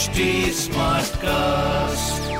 HD 0.00 0.20
cast 1.16 2.30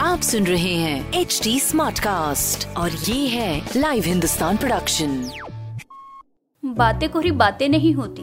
आप 0.00 0.20
सुन 0.20 0.46
रहे 0.46 0.74
हैं 0.74 1.12
एच 1.12 1.40
डी 1.44 1.60
स्मार्ट 1.60 1.98
कास्ट 1.98 2.76
और 2.76 2.90
ये 2.90 3.28
है 3.28 3.70
लाइव 3.76 4.04
हिंदुस्तान 4.06 4.56
प्रोडक्शन 4.56 5.30
बातें 6.64 7.08
कोई 7.08 7.30
बातें 7.30 7.68
नहीं 7.68 7.94
होती 7.94 8.22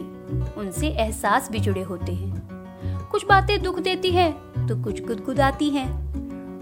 उनसे 0.60 0.88
एहसास 0.88 1.50
भी 1.50 1.58
जुड़े 1.58 1.82
होते 1.82 2.12
हैं। 2.12 3.08
कुछ 3.10 3.26
बातें 3.26 3.62
दुख 3.62 3.78
देती 3.78 4.10
है 4.10 4.30
तो 4.68 4.84
कुछ 4.84 5.04
गुदगुदाती 5.04 5.70
हैं। 5.70 5.88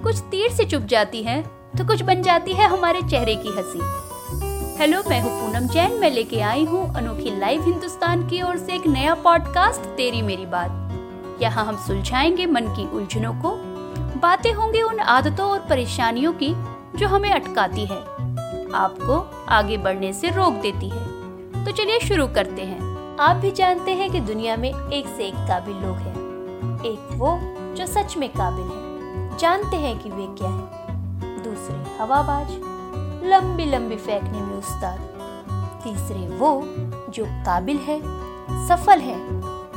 कुछ 0.03 0.19
तीर 0.19 0.53
से 0.53 0.65
चुप 0.65 0.83
जाती 0.83 1.23
हैं 1.23 1.43
तो 1.79 1.85
कुछ 1.85 2.03
बन 2.03 2.23
जाती 2.23 2.53
है 2.53 2.69
हमारे 2.69 3.03
चेहरे 3.03 3.35
की 3.35 3.49
हँसी। 3.49 3.81
हेलो 4.79 5.03
मैं 5.09 5.21
हूँ 5.21 5.41
पूनम 5.41 5.67
जैन 5.67 5.93
मैं 5.93 6.11
लेके 6.11 6.41
आई 6.41 6.65
हूँ 6.65 6.95
अनोखी 6.95 7.39
लाइव 7.41 7.65
हिंदुस्तान 7.65 8.29
की 8.29 8.43
ओर 8.43 8.57
से 8.57 8.75
एक 8.75 8.87
नया 8.87 9.15
पॉडकास्ट 9.15 9.81
तेरी 9.81 10.23
मेरी 10.23 10.47
बात। 10.47 10.92
यहाँ 11.43 11.65
हम 11.65 11.77
सुलझाएँगे 11.77 12.47
मन 12.47 12.63
की 12.63 12.97
उलझनों 12.97 13.35
को। 13.35 13.51
बातें 14.21 14.53
होंगी 14.53 14.83
उन 14.83 15.01
आदतों 15.01 15.51
और 15.51 15.59
परेशानियों 15.59 16.33
की 16.33 16.55
जो 16.97 17.09
हमें 17.09 17.31
अटकाती 17.31 17.87
है। 17.87 17.99
आपको 18.75 19.45
आगे 19.49 19.77
बढ़ने 19.77 20.13
से 20.13 20.31
रोक 20.31 20.53
देती 20.55 20.89
है। 20.89 21.13
तो 21.65 21.71
चलिए 21.71 21.99
शुरू 21.99 22.27
करते 22.27 22.63
हैं। 22.63 22.93
आप 23.21 23.37
भी 23.37 23.51
जानते 23.51 23.91
हैं 23.91 24.11
कि 24.11 24.21
दुनिया 24.21 24.57
में 24.57 24.91
एक 24.91 25.07
से 25.17 25.25
एक 25.25 25.35
काबिल 25.35 25.75
लोग 25.75 25.97
हैं। 25.97 26.15
एक 26.85 27.09
वो 27.13 27.39
जो 27.75 27.87
सच 27.87 28.17
में 28.17 28.29
काबिल 28.29 28.65
है। 28.65 28.93
जानते 29.39 29.77
हैं 29.77 29.99
कि 29.99 30.09
वे 30.09 30.27
क्या 30.39 30.49
है। 30.49 30.93
दूसरे 31.43 32.03
हवाबाज, 32.03 32.47
लंबी 33.25 33.65
लंबी 33.65 33.97
फेंकने 33.97 34.41
में 34.41 34.59
उस्ताद। 34.59 34.99
तीसरे 35.85 36.39
वो 36.39 36.63
जो 37.11 37.25
काबिल 37.27 37.77
है, 37.77 38.01
सफल 38.69 38.99
है, 38.99 39.19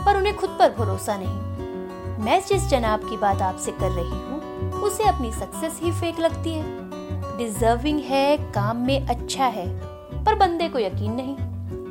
पर 0.06 0.18
उन्हें 0.18 0.38
खुद 0.38 0.50
पर 0.50 0.70
भरोसा 0.70 1.18
नहीं। 1.18 1.55
मैं 2.20 2.42
जिस 2.48 2.68
जनाब 2.68 3.00
की 3.00 3.18
बात 3.18 3.42
आपसे 3.42 3.72
कर 3.72 3.92
रही 3.92 4.10
हूँ, 4.10 4.72
उसे 4.72 5.04
अपनी 5.04 5.32
सक्सेस 5.32 5.80
ही 5.84 5.92
फेक 5.92 6.20
लगती 6.20 6.54
है। 6.54 6.64
डिजर्विंग 7.38 8.00
है, 8.00 8.38
काम 8.38 8.78
में 8.78 9.08
अच्छा 9.08 9.46
है, 9.46 9.68
पर 10.26 10.36
बंदे 10.36 10.70
को 10.70 10.80
यकीन 10.80 11.14
नहीं। 11.14 11.36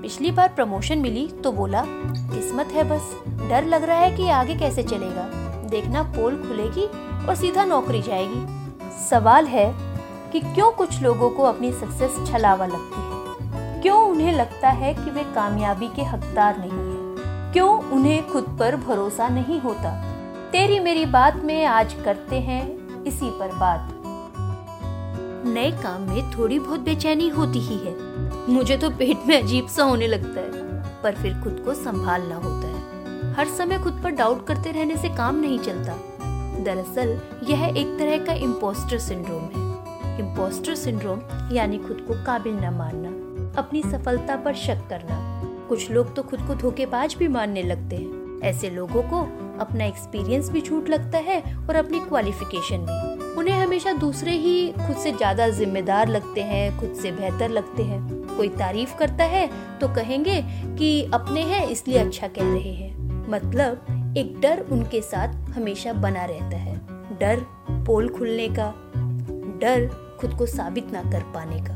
पिछली 0.02 0.30
बार 0.30 0.48
प्रमोशन 0.48 0.98
मिली 0.98 1.26
तो 1.26 1.52
बोला, 1.52 1.84
किस्मत 1.86 2.66
है 2.66 2.84
बस, 2.84 3.22
डर 3.28 3.64
लग 3.64 3.84
रहा 3.84 3.98
है 3.98 4.16
कि 4.16 4.28
आगे 4.28 4.54
कैसे 4.54 4.82
चलेगा। 4.82 5.28
देखना 5.68 6.02
पोल 6.02 6.36
खुलेगी 6.36 6.86
और 7.26 7.34
सीधा 7.34 7.64
नौकरी 7.64 8.02
जाएगी। 8.02 8.46
सवाल 9.10 9.46
है 9.46 9.74
कि 10.32 10.40
क्यों 10.40 10.72
कुछ 10.72 11.02
लोगों 11.02 11.30
को 11.30 11.42
अपनी 11.42 11.72
सक्सेस 11.72 12.32
छलावा 12.32 12.66
लगती 12.66 13.00
है? 13.00 13.82
क्यों 13.82 14.10
उन्हें 14.10 14.32
लगता 14.32 14.68
है 14.68 14.94
कि 14.94 15.10
वे 15.10 15.24
कामयाबी 15.24 15.88
के 15.88 16.02
हकदार 16.02 16.58
नहीं 16.58 16.70
है? 16.70 17.52
क्यों 17.52 17.82
उन्हें 17.82 18.28
खुद 18.30 18.56
पर 18.60 18.76
भरोसा 18.76 19.28
नहीं 19.28 19.60
होता? 19.60 20.13
तेरी 20.54 20.80
मेरी 20.80 21.06
बात 21.06 21.36
में 21.36 21.64
आज 21.64 21.94
करते 22.04 22.36
हैं 22.36 22.78
इसी 23.04 23.30
पर 23.30 23.48
बात। 23.48 24.02
नए 25.46 25.70
काम 25.70 26.02
में 26.02 26.30
थोड़ी 26.30 26.58
बहुत 26.58 26.80
बेचैनी 26.80 27.28
होती 27.28 27.58
ही 27.58 27.78
है। 27.78 27.96
मुझे 28.50 28.76
तो 28.76 28.90
पेट 28.90 29.18
में 29.26 29.42
अजीब 29.42 29.66
सा 29.66 29.84
होने 29.84 30.06
लगता 30.06 30.40
है, 30.40 30.50
पर 31.02 31.14
फिर 31.14 31.34
खुद 31.34 31.62
को 31.64 31.74
संभालना 31.74 32.34
होता 32.34 32.68
है। 32.68 32.80
हर 33.32 33.46
समय 33.48 33.78
खुद 33.78 34.00
पर 34.04 34.10
डाउट 34.10 34.46
करते 34.46 34.70
रहने 34.70 34.96
से 34.96 35.08
काम 35.08 35.40
नहीं 35.40 35.58
चलता। 35.58 35.92
दरअसल, 36.64 37.20
यह 37.50 37.64
एक 37.76 37.98
तरह 37.98 38.24
का 38.24 38.32
इम्पोस्टर 38.32 38.98
सिंड्रोम 38.98 39.42
है। 39.42 39.74
इम्पोस्टर 40.20 40.74
सिंड्रोम 40.74 41.20
यानी 41.52 41.78
खुद 41.78 42.04
को 42.08 42.24
काबिल 42.24 42.54
न 42.54 42.74
मानना, 42.74 43.08
अपनी 43.60 43.82
सफलता 43.82 44.36
पर 44.36 44.54
शक 44.54 44.88
करना। 44.90 45.42
कुछ 45.68 45.90
लोग 45.90 46.14
तो 46.14 46.22
खुद 46.22 46.40
को 46.40 46.54
धोखेबाज 46.54 47.16
भी 47.18 47.28
मानने 47.28 47.62
लगते 47.62 47.96
हैं। 47.96 48.40
ऐसे 48.42 48.70
लोगों 48.70 49.02
को 49.02 49.43
अपना 49.56 49.84
एक्सपीरियंस 49.84 50.50
भी 50.50 50.60
झूठ 50.60 50.88
लगता 50.88 51.18
है 51.20 51.40
और 51.58 51.76
अपनी 51.76 52.00
क्वालिफिकेशन 52.00 52.86
भी। 52.88 53.12
उन्हें 53.34 53.54
हमेशा 53.54 53.92
दूसरे 53.92 54.32
ही 54.32 54.70
खुद 54.76 54.96
से 54.96 55.12
ज़्यादा 55.12 55.48
जिम्मेदार 55.50 56.08
लगते 56.08 56.42
हैं, 56.42 56.78
खुद 56.80 56.94
से 56.94 57.12
बेहतर 57.12 57.50
लगते 57.50 57.82
हैं। 57.82 58.02
कोई 58.28 58.48
तारीफ़ 58.50 58.96
करता 58.96 59.24
है 59.24 59.48
तो 59.80 59.88
कहेंगे 59.88 60.40
कि 60.78 61.10
अपने 61.14 61.42
हैं, 61.42 61.66
इसलिए 61.66 61.98
अच्छा 61.98 62.28
कह 62.28 62.42
रहे 62.44 62.72
हैं। 62.72 63.28
मतलब 63.30 64.14
एक 64.18 64.38
डर 64.40 64.60
उनके 64.72 65.00
साथ 65.02 65.34
हमेशा 65.50 65.92
बना 65.92 66.24
रहता 66.24 66.56
है। 66.56 66.76
डर 67.20 67.44
पोल 67.86 68.08
खुलने 68.08 68.48
का, 68.48 68.72
डर 69.60 69.88
खुद 70.20 70.34
को 70.38 70.46
साबित 70.46 70.92
ना 70.92 71.02
कर 71.02 71.22
पाने 71.34 71.60
का। 71.60 71.74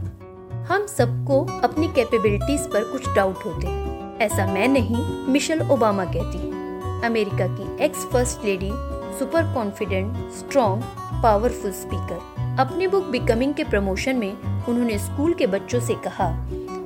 हम 0.69 0.87
सबको 0.87 1.41
अपनी 1.61 1.89
कैपेबिलिटीज 1.89 2.67
पर 2.67 2.85
कुछ 2.85 3.09
डाउट 3.15 3.45
होते 3.47 3.67
हैं। 3.67 4.19
ऐसा 4.21 4.47
मैं 4.47 4.69
नहीं 4.69 5.05
मिशेल 5.29 5.63
ओबामा 5.63 6.05
कहती 6.05 6.39
है। 6.39 6.58
अमेरिका 7.05 7.47
की 7.47 7.85
ex 7.85 8.05
first 8.05 8.45
lady 8.45 8.71
super 9.19 9.53
confident 9.55 10.17
strong 10.33 10.83
powerful 11.23 11.73
speaker 11.73 12.57
अपनी 12.61 12.87
बुक 12.87 13.05
बिकमिंग 13.05 13.55
के 13.55 13.65
प्रमोशन 13.65 14.17
में 14.17 14.33
उन्होंने 14.69 14.99
स्कूल 14.99 15.33
के 15.35 15.47
बच्चों 15.47 15.81
से 15.81 15.95
कहा 15.95 16.31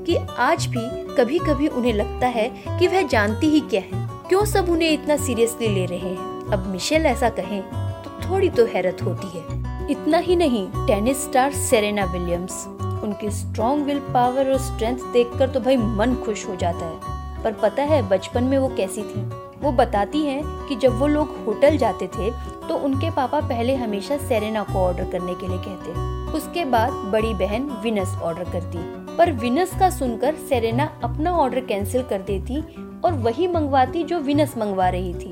कि 0.06 0.17
आज 0.39 0.67
भी 0.67 0.81
कभी 1.15 1.39
कभी 1.39 1.69
उन्हें 1.69 1.93
लगता 1.93 2.27
है 2.27 2.49
कि 2.69 2.87
वह 2.87 3.03
जानती 3.03 3.47
ही 3.47 3.61
क्या 3.61 3.81
है। 3.81 4.09
क्यों 4.28 4.45
सब 4.45 4.69
उन्हें 4.71 4.91
इतना 4.91 5.17
सीरियसली 5.17 5.69
ले 5.69 5.84
रहे 5.87 5.99
हैं? 5.99 6.51
अब 6.53 6.67
मिशेल 6.67 7.06
ऐसा 7.06 7.28
कहें 7.31 7.62
तो 8.05 8.11
थोड़ी 8.21 8.49
तो 8.49 8.65
हैरत 8.65 9.03
होती 9.03 9.39
है। 9.39 9.91
इतना 9.91 10.19
ही 10.19 10.37
नहीं 10.37 10.67
टेनिस 10.87 11.25
स्टार 11.25 11.53
सेरेना 11.53 12.05
विलियम्स 12.05 12.67
उनकी 13.05 13.31
स्ट्रॉन्ग 13.31 13.87
विल 13.87 13.99
पावर 14.15 14.53
और 14.53 14.59
स्ट्रेंथ 14.59 14.99
देखकर 15.12 15.51
तो 15.51 15.61
भाई 15.61 15.77
मन 15.77 16.15
खुश 16.27 16.47
हो 16.49 16.56
जाता 16.56 16.87
है। 16.87 17.43
पर 17.45 17.53
पता 17.53 17.83
है 17.83 18.03
बचपन 18.09 18.45
में 18.45 18.59
वो 18.59 18.69
कैसी 18.69 19.03
थी? 19.03 19.28
वो 19.62 19.73
बताती 19.73 20.21
हैं 20.21 20.43
कि 20.69 20.77
जब 20.77 20.99
वो 20.99 21.06
लोग 21.06 21.37
होटल 21.47 21.77
जाते 21.77 22.06
थे 22.09 22.31
तो 22.69 22.77
उनके 22.77 23.11
पापा 23.11 23.41
पहले 23.41 23.75
हमेशा 23.77 24.17
सेरेना 24.19 24.62
को 24.62 24.78
ऑर्डर 24.78 25.11
करने 25.11 25.34
के 25.34 25.49
लिए 25.49 25.59
कहते। 25.59 25.91
उसके 26.37 26.65
बाद 26.65 26.93
बड़ी 27.12 27.33
बहन 27.34 27.69
विनस 27.83 28.15
ऑर्डर 28.22 28.45
करती। 28.45 28.78
पर 29.17 29.33
विनस 29.33 29.78
का 29.81 29.91
सुनकर 29.91 30.34
सेरेना 30.49 30.84
अपना 31.05 31.33
ऑर्डर 31.33 31.61
कैंसिल 31.61 32.03
कर 32.03 32.22
देती 32.22 32.61
और 33.05 33.12
वही 33.12 33.47
मंगवाती 33.47 34.03
जो 34.05 34.19
विनस 34.21 34.56
मंगवा 34.59 34.89
रही 34.89 35.15
थी। 35.15 35.31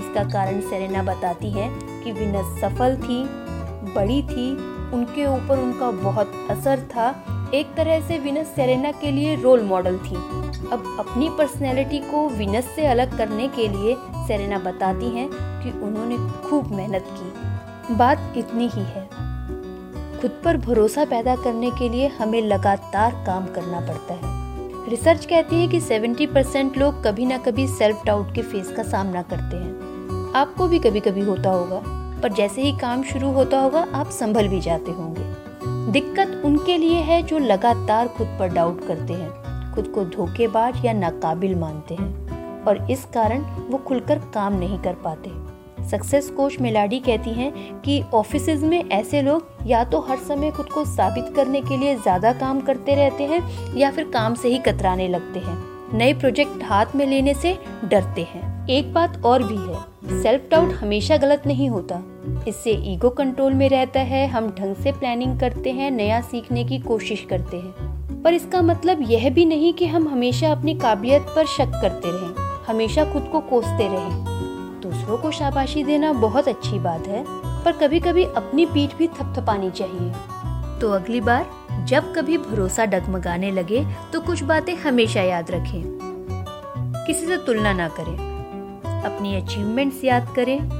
इसका 0.00 0.24
कारण 0.24 0.60
सेरेना 0.60 1.02
बताती 1.02 1.50
है 1.50 1.68
कि 2.04 2.12
विनस 2.12 2.60
सफल 2.60 2.96
थी, 2.96 3.22
बड़ी 3.94 4.22
थी, 4.22 4.50
उनके 4.92 5.26
ऊपर 5.26 5.58
उनका 5.58 5.90
बहुत 5.90 6.32
असर 6.50 6.80
था 6.80 7.10
एक 7.54 7.74
तरह 7.74 8.00
से 8.00 8.18
विनस 8.18 8.46
सेरेना 8.46 8.92
के 8.92 9.10
लिए 9.10 9.36
रोल 9.36 9.62
मॉडल 9.62 9.98
थी। 9.98 10.14
अब 10.72 10.96
अपनी 11.00 11.28
पर्सनैलिटी 11.28 11.98
को 11.98 12.28
विनस 12.28 12.64
से 12.64 12.86
अलग 12.86 13.18
करने 13.18 13.48
के 13.48 13.68
लिए 13.68 13.96
सेरेना 14.26 14.58
बताती 14.58 15.06
हैं 15.06 15.30
कि 15.32 15.70
उन्होंने 15.80 16.16
खूब 16.50 16.70
मेहनत 16.72 17.06
की। 17.10 17.94
बात 17.94 18.34
इतनी 18.36 18.70
ही 18.74 18.80
है। 18.80 19.08
खुद 20.20 20.30
पर 20.44 20.56
भरोसा 20.56 21.04
पैदा 21.04 21.36
करने 21.36 21.70
के 21.70 21.88
लिए 21.88 22.06
हमें 22.06 22.42
लगातार 22.42 23.24
काम 23.26 23.46
करना 23.46 23.80
पड़ता 23.80 24.14
है। 24.14 24.40
रिसर्च 24.90 25.24
कहती 25.24 25.56
है 25.56 25.68
कि 25.68 25.80
70 25.80 26.26
परसेंट 26.26 26.78
लोग 26.78 27.04
कभी 27.04 27.26
ना 27.26 27.38
कभी 27.38 27.68
सेल्फ 27.68 28.02
डाउट 28.06 28.34
के 28.34 28.42
फेस 28.42 28.72
का 28.76 28.82
सामना 28.82 29.22
करते 29.22 29.56
हैं। 29.56 30.32
आपको 30.34 30.68
भी 30.68 30.78
कभी 30.78 31.00
कभी 31.00 31.20
होता 31.20 31.50
होगा, 31.50 31.82
पर 32.20 32.32
जैसे 32.32 32.62
ही 32.62 32.78
काम 32.78 33.02
शुरू 33.02 33.32
होता 33.32 33.60
होगा, 33.60 33.86
आप 33.94 34.10
संभल 34.10 34.48
भी 34.48 34.60
जाते 34.60 34.90
होंगे। 34.90 35.49
दिक्कत 35.90 36.42
उनके 36.44 36.76
लिए 36.78 36.98
है 37.00 37.22
जो 37.22 37.38
लगातार 37.38 38.08
खुद 38.08 38.26
पर 38.38 38.48
डाउट 38.48 38.86
करते 38.86 39.12
हैं, 39.12 39.72
खुद 39.74 39.86
को 39.86 40.04
धोखेबाज 40.06 40.84
या 40.84 40.92
नाकाबिल 40.92 41.54
मानते 41.54 41.94
हैं 41.94 42.64
और 42.64 42.90
इस 42.90 43.04
कारण 43.04 43.40
वो 43.70 43.78
खुलकर 43.78 44.18
काम 44.34 44.58
नहीं 44.58 44.78
कर 44.78 44.94
पाते। 45.04 45.30
सक्सेस 45.88 46.28
कोच 46.30 46.58
मेलाडी 46.60 46.98
कहती 46.98 47.30
हैं 47.30 47.80
कि 47.82 48.00
ऑफ़िस 48.14 48.48
में 48.62 48.84
ऐसे 48.84 49.22
लोग 49.22 49.66
या 49.66 49.82
तो 49.84 50.00
हर 50.00 50.18
समय 50.18 50.50
खुद 50.50 50.66
को 50.66 50.84
साबित 50.86 51.32
करने 51.36 51.60
के 51.60 51.76
लिए 51.76 51.94
ज़्यादा 51.96 52.32
काम 52.32 52.60
करते 52.60 52.94
रहते 52.94 53.24
हैं 53.24 53.42
या 53.76 53.90
फिर 53.90 54.10
काम 54.10 54.34
से 54.34 54.48
ही 54.48 54.58
कतराने 54.58 55.08
लगते 55.08 55.38
हैं। 55.38 55.58
नए 55.94 56.12
प्रोजेक्ट 56.12 56.62
हाथ 56.64 56.94
में 56.94 57.06
लेने 57.06 57.34
से 57.34 57.56
डरते 57.84 58.22
हैं। 58.24 58.68
एक 58.68 58.92
बात 58.94 59.24
और 59.24 59.42
भी 59.42 59.56
है 59.56 60.22
सेल्फ 60.22 60.48
डाउट 60.50 60.72
हमेशा 60.72 61.16
गलत 61.16 61.46
नहीं 61.46 61.68
होता। 61.70 62.02
इससे 62.48 62.70
ईगो 62.70 63.10
कंट्रोल 63.10 63.54
में 63.54 63.68
रहता 63.68 64.00
है, 64.00 64.26
हम 64.28 64.48
ढंग 64.48 64.74
से 64.74 64.92
प्लानिंग 64.92 65.40
करते 65.40 65.70
हैं, 65.70 65.90
नया 65.90 66.20
सीखने 66.20 66.64
की 66.64 66.78
कोशिश 66.78 67.26
करते 67.30 67.56
हैं। 67.56 68.22
पर 68.22 68.34
इसका 68.34 68.62
मतलब 68.62 68.98
यह 69.02 69.30
भी 69.30 69.44
नहीं 69.44 69.72
कि 69.74 69.86
हम 69.86 70.08
हमेशा 70.08 70.52
अपनी 70.52 70.74
काबिलियत 70.74 71.22
पर 71.22 71.46
शक 71.46 71.72
करते 71.82 72.08
रहें, 72.08 72.64
हमेशा 72.66 73.04
खुद 73.04 73.22
को 73.22 73.40
कोसते 73.40 73.88
रहें। 73.88 74.24
दूसरों 74.82 75.18
को 75.18 75.30
शाबाशी 75.30 75.84
देना 75.84 76.12
बहुत 76.12 76.48
अच्छी 76.48 76.78
बात 76.78 77.06
है, 77.06 77.24
पर 77.64 77.72
कभी 77.72 78.00
कभी 78.00 78.24
अपनी 78.24 78.66
पीठ 78.66 78.96
भी 78.96 79.08
थपथपानी 79.08 79.70
चाहिए। 79.70 80.12
तो 80.80 80.90
अगली 80.90 81.20
बार, 81.20 81.46
जब 81.84 82.14
कभी 82.14 82.38
भरोसा 82.38 82.84
डगमगाने 82.84 83.50
लगे 83.50 83.84
तो 84.12 84.20
कुछ 84.20 84.42
बातें 84.42 84.74
हमेशा 84.76 85.22
याद 85.22 85.50
रखें। 85.50 85.82
किसी 87.06 87.26
से 87.26 87.36
तुलना 87.36 87.72
ना 87.72 87.88
करें। 87.88 88.30
अपनी 89.04 89.36
अचीवमेंट्स 89.36 90.04
याद 90.04 90.28
करें 90.36 90.79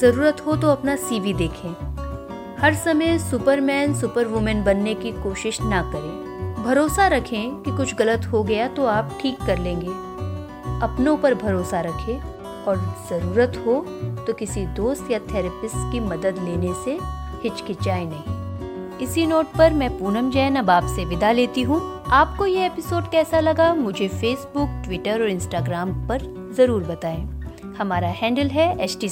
ज़रूरत 0.00 0.40
हो 0.46 0.54
तो 0.56 0.68
अपना 0.68 0.94
सीवी 0.98 1.32
देखें। 1.34 1.70
हर 2.58 2.74
समय 2.74 3.18
सुपरमैन 3.20 3.94
सुपर 3.94 4.26
वुमेन 4.26 4.62
बनने 4.64 4.94
की 4.94 5.12
कोशिश 5.12 5.60
ना 5.62 5.80
करें। 5.92 6.64
भरोसा 6.64 7.06
रखें 7.06 7.62
कि 7.62 7.76
कुछ 7.76 7.94
गलत 7.94 8.26
हो 8.26 8.42
गया 8.42 8.68
तो 8.68 8.84
आप 8.86 9.18
ठीक 9.20 9.38
कर 9.46 9.58
लेंगे। 9.58 9.88
अपनों 10.82 11.16
पर 11.16 11.34
भरोसा 11.34 11.80
रखें 11.80 12.20
और 12.64 12.76
ज़रूरत 13.10 13.62
हो 13.66 13.80
तो 14.26 14.32
किसी 14.32 14.66
दोस्त 14.76 15.10
या 15.10 15.18
थेरेपिस्ट 15.28 15.92
की 15.92 16.00
मदद 16.00 16.38
लेने 16.38 16.72
से 16.84 16.98
हिचकिचाए 17.42 18.04
नहीं। 18.04 18.98
इसी 18.98 19.26
नोट 19.26 19.52
पर 19.58 19.72
मैं 19.72 19.90
पूनम 19.98 20.30
जैन 20.30 20.56
अब 20.56 20.70
आपसे 20.70 21.04
विदा 21.04 21.32
लेती 21.32 21.62
हूँ। 21.62 21.80
आपको 22.12 22.46
ये 22.46 22.66
एपिसोड 22.66 23.10
कैसा 23.10 23.40
लगा 23.40 23.74
मुझे 23.74 24.08
फेसबुक 24.10 24.82
ट्विटर 24.84 25.22
और 25.22 25.28
इंस्टाग्राम 25.28 25.92
पर 26.08 26.52
ज़रूर 26.56 26.84
बताएँ। 26.84 27.37
हमारा 27.78 28.08
हैंडल 28.08 28.48
है 28.48 28.84
एच 28.84 28.96
टी 29.00 29.08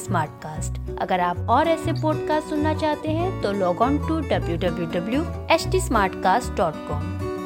अगर 1.00 1.20
आप 1.20 1.46
और 1.50 1.68
ऐसे 1.68 1.92
पॉडकास्ट 1.92 2.48
सुनना 2.48 2.74
चाहते 2.74 3.08
हैं 3.08 3.42
तो 3.42 3.52
log 3.52 3.80
on 3.80 3.98
to 3.98 4.20
W 4.20 4.56
W 4.56 4.86
W 4.86 5.22
H 5.50 5.66
T 5.68 5.80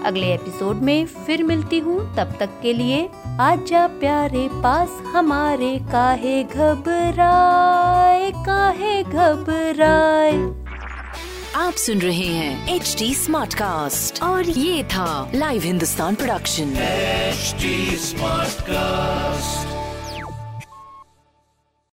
अगले 0.06 0.32
एपिसोड 0.34 0.76
में 0.76 1.06
फिर 1.06 1.42
मिलती 1.42 1.78
हूँ। 1.78 2.16
तब 2.16 2.36
तक 2.40 2.50
के 2.62 2.72
लिए 2.72 3.08
आजा 3.40 3.86
प्यारे 3.86 4.48
पास 4.52 4.88
हमारे 5.14 5.78
काहे 5.92 6.44
घबराए 6.44 8.30
काहे 8.30 9.02
घबराए। 9.02 10.32
आप 11.56 11.72
सुन 11.72 11.98
रहे 11.98 12.26
हैं 12.26 12.74
एच 12.74 12.96
डी 12.98 13.14
स्मार्ट 13.14 13.54
कास्ट 13.54 14.22
और 14.22 14.48
ये 14.48 14.84
था 14.84 15.30
live 15.34 15.62
Hindustan 15.62 16.14
production. 16.14 16.74
Smart 17.98 18.62
cast 18.62 19.79